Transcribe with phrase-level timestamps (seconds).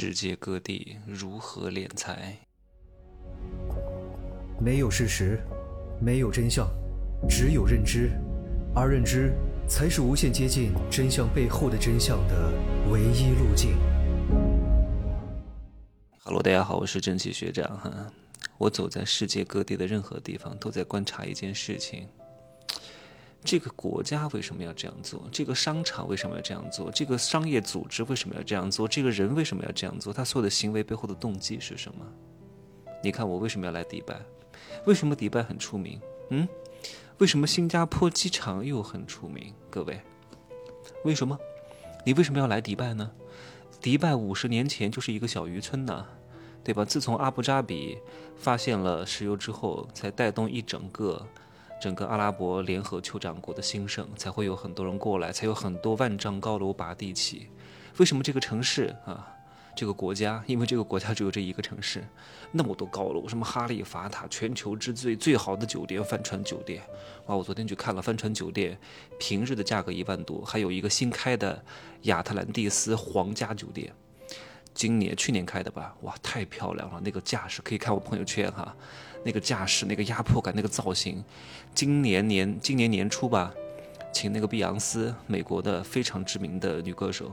[0.00, 2.38] 世界各地如何敛财？
[4.60, 5.40] 没有事实，
[6.00, 6.70] 没有真相，
[7.28, 8.12] 只有认知，
[8.76, 9.34] 而认知
[9.68, 12.52] 才是无限接近真相背后的真相的
[12.92, 13.76] 唯一路径。
[16.22, 17.92] Hello，大家好，我是蒸汽学长哈。
[18.56, 22.06] 我走在世界各地的任何地方，都在观察一件事情。
[23.44, 25.22] 这个国家为什么要这样做？
[25.30, 26.90] 这个商场为什么要这样做？
[26.90, 28.86] 这个商业组织为什么要这样做？
[28.86, 30.12] 这个人为什么要这样做？
[30.12, 32.04] 他所有的行为背后的动机是什么？
[33.02, 34.20] 你看我为什么要来迪拜？
[34.86, 36.00] 为什么迪拜很出名？
[36.30, 36.46] 嗯？
[37.18, 39.54] 为什么新加坡机场又很出名？
[39.70, 40.00] 各位，
[41.04, 41.38] 为什么？
[42.04, 43.10] 你为什么要来迪拜呢？
[43.80, 46.04] 迪拜五十年前就是一个小渔村呐，
[46.64, 46.84] 对吧？
[46.84, 47.98] 自从阿布扎比
[48.36, 51.24] 发现了石油之后，才带动一整个。
[51.80, 57.48] 整个阿拉伯联合酋长国的兴盛，才会有很多人过来，才有很多万丈高楼拔地起。
[57.98, 59.26] 为什么这个城市啊，
[59.76, 60.42] 这个国家？
[60.46, 62.04] 因为这个国家只有这一个城市，
[62.50, 66.82] 那么多高楼，什么哈利法塔，全球之最，最好的酒店，帆船酒店。
[67.26, 68.76] 哇，我昨天去看了帆船酒店，
[69.20, 71.64] 平日的价格一万多，还有一个新开的
[72.02, 73.92] 亚特兰蒂斯皇家酒店。
[74.78, 77.00] 今年去年开的吧，哇，太漂亮了！
[77.04, 78.72] 那个架势可以看我朋友圈哈，
[79.24, 81.24] 那个架势、那个压迫感、那个造型。
[81.74, 83.52] 今年年今年年初吧，
[84.12, 87.32] 请那个碧昂斯，美国的非常知名的女歌手，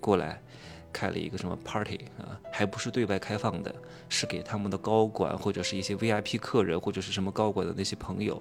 [0.00, 0.42] 过来
[0.90, 3.74] 开了一个什么 party 啊，还不是对外开放的，
[4.08, 8.40] 是给他们的高管或者是一些 VIP 客人或者是什么高管的那些朋友，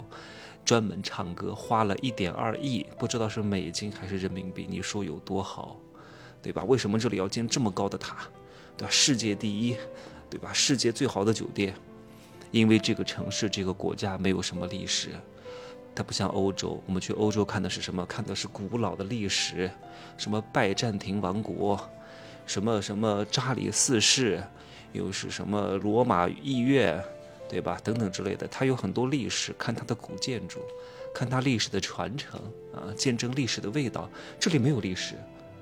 [0.64, 5.78] 专门唱歌，花了一点二亿，不知道是美金还是人民币，你说有多好，
[6.42, 6.64] 对吧？
[6.64, 8.16] 为什么这里要建这么高的塔？
[8.78, 8.92] 对吧？
[8.92, 9.78] 世界第一，
[10.30, 10.52] 对吧？
[10.54, 11.74] 世界最好的酒店，
[12.52, 15.10] 因为这个城市、这个国家没有什么历史，
[15.94, 16.82] 它不像欧洲。
[16.86, 18.06] 我们去欧洲看的是什么？
[18.06, 19.70] 看的是古老的历史，
[20.18, 21.80] 什么拜占庭王国，
[22.46, 24.44] 什么什么查理四世，
[24.92, 27.02] 又是什么罗马议院，
[27.48, 27.80] 对吧？
[27.84, 29.54] 等等之类的，它有很多历史。
[29.58, 30.60] 看它的古建筑，
[31.14, 32.40] 看它历史的传承
[32.74, 34.10] 啊，见证历史的味道。
[34.40, 35.16] 这里没有历史，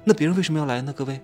[0.03, 0.91] 那别人为什么要来呢？
[0.91, 1.22] 各位？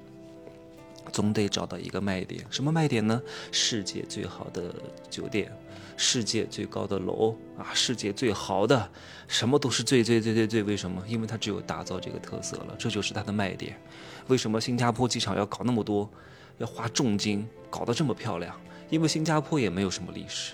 [1.12, 3.22] 总得找到一个卖点，什么卖点呢？
[3.52, 4.74] 世界最好的
[5.10, 5.52] 酒店，
[5.98, 8.90] 世界最高的楼啊，世界最豪的，
[9.28, 10.64] 什么都是最最最最最。
[10.64, 11.04] 为什么？
[11.08, 13.80] 因为它只有打造这个特色了，这就是它的卖点。
[14.28, 16.10] 为什么新加坡机场要搞那么多，
[16.58, 18.56] 要花重金搞得这么漂亮？
[18.90, 20.54] 因为新加坡也没有什么历史。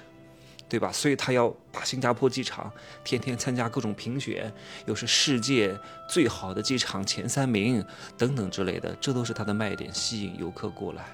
[0.68, 0.92] 对吧？
[0.92, 2.72] 所以他要把新加坡机场
[3.04, 4.52] 天天参加各种评选，
[4.88, 5.78] 又是世界
[6.10, 7.86] 最好的机场前三名
[8.18, 11.06] 等等之类的，这都是他的卖点，吸引游客过来。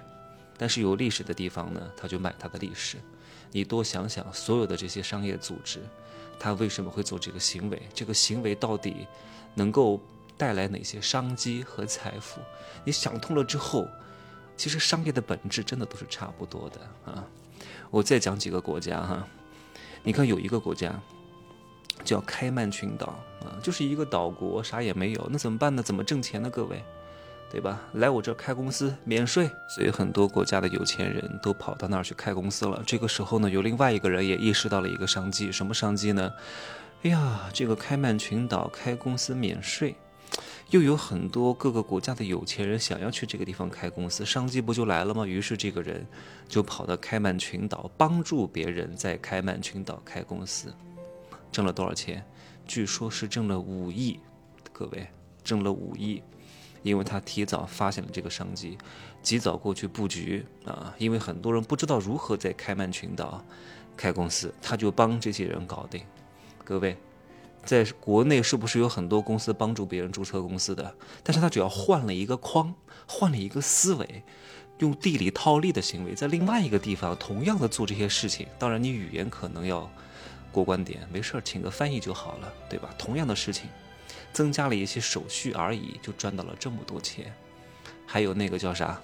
[0.58, 2.98] 但是有历史的地方呢，他就买他的历史。
[3.52, 5.82] 你多想想，所有的这些商业组织，
[6.40, 7.82] 他为什么会做这个行为？
[7.94, 9.06] 这个行为到底
[9.54, 10.02] 能够
[10.38, 12.40] 带来哪些商机和财富？
[12.86, 13.86] 你想通了之后，
[14.56, 17.26] 其实商业的本质真的都是差不多的啊。
[17.90, 19.28] 我再讲几个国家哈。
[20.04, 20.94] 你看，有一个国家
[22.04, 23.08] 叫开曼群岛
[23.42, 25.84] 啊，就是一个岛国，啥也没有，那怎么办呢？
[25.84, 26.50] 怎么挣钱呢？
[26.50, 26.84] 各位，
[27.52, 27.80] 对吧？
[27.94, 32.82] 来我这开公司免税，所以很多国家的有钱人都跑到那儿去开公司了。
[32.86, 36.34] 这个时候呢，有另外一个人也意识到了一个商机，什么商机呢？
[37.04, 39.96] 哎呀，这个开曼群岛开公司免税。
[40.72, 45.26] 又有很多各个国家的有钱人想要去这个地方开公司，商机不就来了吗？
[45.26, 46.08] 于是这个人
[46.48, 50.74] 就跑到开曼群岛，帮助别人在开曼群岛开公司，
[51.52, 52.26] 挣了多少钱？
[52.66, 54.18] 据说是挣了五亿，
[54.72, 55.06] 各位
[55.44, 56.24] 挣了五亿，
[56.84, 58.78] 因为他提早发现了这个商机，
[59.22, 60.96] 及早过去布局啊。
[60.98, 63.44] 因为很多人不知道如何在开曼群岛
[63.98, 66.02] 开公司，他就帮这些人搞定，
[66.64, 66.96] 各位。
[67.64, 70.96] 在国内是不是有很多公司帮助别人注册公司的？
[71.24, 72.74] 但是他只要换了一个框，
[73.08, 74.24] 换了一个思维，
[74.80, 78.48] 用地理套利的行为，在另外一个地方同样的做这些事情。
[78.58, 79.90] 当然，你语言可能要
[80.52, 82.90] 过关点，没事儿，请个翻译就好了，对吧？
[82.98, 83.70] 同样的事情，
[84.34, 87.34] 增加了一些手续而已，就赚到了这么多钱。
[88.06, 89.00] 还有那个叫啥，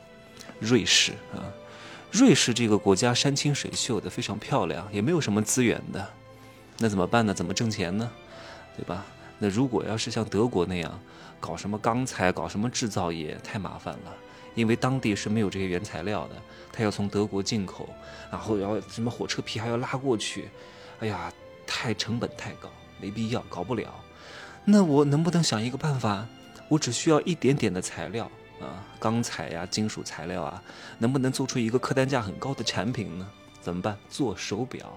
[0.59, 1.45] 瑞士啊，
[2.11, 6.09] 瑞士这个国家山清水秀的，非常漂亮，也没有什么资源的，
[6.79, 7.33] 那怎么办呢？
[7.33, 8.11] 怎么挣钱呢？
[8.77, 9.03] 对吧？
[9.39, 10.99] 那如果要是像德国那样
[11.39, 14.15] 搞什么钢材、搞什么制造业，太麻烦了，
[14.55, 16.35] 因为当地是没有这些原材料的，
[16.71, 17.89] 他要从德国进口，
[18.31, 20.49] 然后要什么火车皮还要拉过去，
[20.99, 21.31] 哎呀，
[21.65, 22.69] 太成本太高，
[23.01, 23.93] 没必要，搞不了。
[24.63, 26.27] 那我能不能想一个办法？
[26.69, 30.61] 我只需要一点点的材料啊，钢材呀、金属材料啊，
[30.97, 33.27] 能不能做出一个客单价很高的产品呢？
[33.61, 33.97] 怎么办？
[34.09, 34.91] 做手表。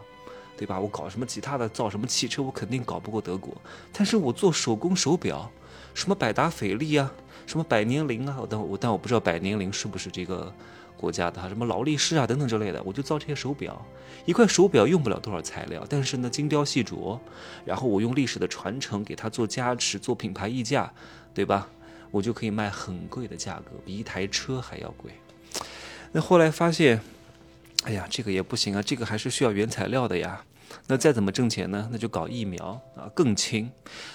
[0.56, 0.78] 对吧？
[0.78, 3.54] 我搞什么其他的，造什么汽车，我肯定搞不过德国。
[3.92, 5.50] 但是我做手工手表，
[5.94, 7.10] 什么百达翡丽啊，
[7.46, 10.52] 什么百年灵啊，但我但我不知道百年灵是不是这个
[10.96, 13.80] 国家的，什么劳力士啊等等之类的，我就造这些手表。
[14.26, 17.18] 一块手表用不了多少材料，但是呢精雕细琢，
[17.64, 20.92] 然后我用历史的传承给它做加持，做品牌溢价，
[21.32, 21.68] 对吧？
[22.10, 25.12] 我就可以卖很贵的价格，比一台车还要贵。
[26.12, 27.00] 那后来发现，
[27.84, 30.44] 哎呀，这个也不行啊，这个还是需要原材料的呀。
[30.86, 31.88] 那再怎么挣钱呢？
[31.90, 33.70] 那就搞疫苗啊，更轻。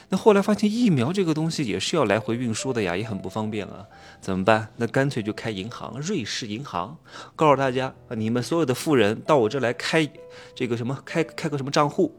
[0.09, 3.85] 那后来发现疫苗这个东西也是要来回运输的呀，也很不方便啊。
[4.21, 4.69] 怎么办？
[4.77, 6.97] 那干脆就开银行，瑞士银行，
[7.35, 10.07] 告诉大家，你们所有的富人到我这来开
[10.55, 12.15] 这个什么，开开个什么账户，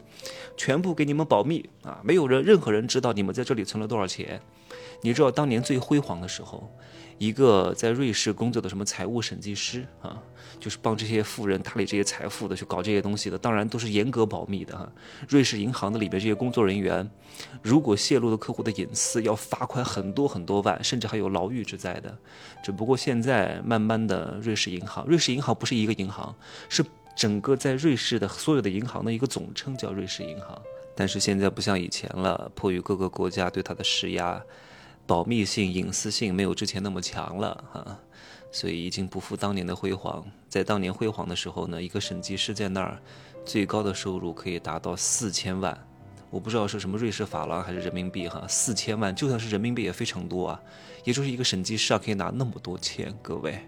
[0.57, 4.41] 全部给你们保密啊，没有人任何人知道你们在这里存了多少钱。
[5.03, 6.73] 你知道当年最辉煌的时候，
[7.19, 10.21] 一个在瑞士工作的什么财务审计师啊，
[10.59, 14.91] 就是帮这些富人打理这些财富的，去搞这些东西的，当然都是严格保密的哈。
[15.29, 17.09] 瑞士银行的里边这些工作人员，
[17.63, 22.17] 如果泄露了客户的隐私，要罚款很多很多万，甚至还有牢狱之灾的。
[22.65, 26.35] 只不过现在慢慢的，瑞士银行，瑞士银行不是一个银行，
[26.71, 26.83] 是
[27.17, 30.61] 整个在瑞士的所有的银行的一个总称，叫瑞士银行。
[30.95, 34.41] 但是现在不像以前了，迫于各个国家对它的施压。
[35.07, 37.99] 保密性、隐私性没有之前那么强了哈，
[38.51, 40.25] 所以已经不复当年的辉煌。
[40.49, 43.01] 在当年辉煌的时候呢，一个审计师在那儿，
[43.45, 45.79] 最高的收入可以达到四千万。
[46.29, 50.61] 我不知道是什么瑞士法郎还是人民币哈，四千万就算是人民币也非常多啊。
[51.05, 53.61] 也就是一个审计师啊，可以拿那么多钱，各位。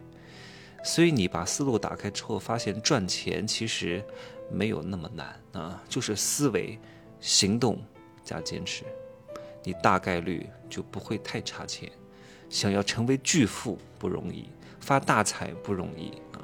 [0.85, 4.03] 所以你把思路打开之后，发现赚钱其实
[4.51, 6.79] 没有那么难啊，就是思维、
[7.21, 7.83] 行动
[8.25, 8.85] 加坚持。
[9.65, 11.91] 你大概率就不会太差钱，
[12.49, 14.49] 想要成为巨富不容易，
[14.81, 16.41] 发大财不容易啊！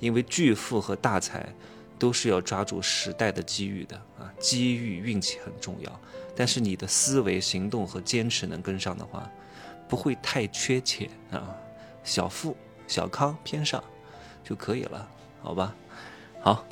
[0.00, 1.54] 因为巨富和大财
[1.98, 6.00] 都是要抓住时代的机遇的啊，机遇运气很重要。
[6.34, 9.30] 但是你的思维、行动和坚持能跟上的话，
[9.88, 11.54] 不会太缺钱啊，
[12.02, 12.56] 小富
[12.94, 13.82] 小康偏上
[14.44, 15.10] 就可以了，
[15.42, 15.74] 好吧？
[16.40, 16.64] 好，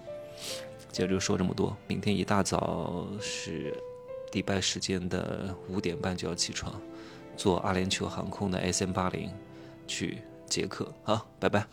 [0.92, 3.76] 今儿就说这么多，明天一大早是。
[4.30, 6.80] 迪拜时间的五点半就要起床，
[7.36, 9.30] 坐阿联酋航空的 S M 八零
[9.88, 10.90] 去捷克。
[11.02, 11.66] 好，拜拜。